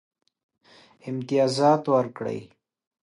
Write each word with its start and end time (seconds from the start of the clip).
امتیازات 1.09 1.83
ورکړي. 1.93 2.39